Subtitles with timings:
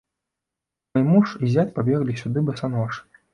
[0.95, 2.93] Мой муж і зяць пабеглі сюды басанож.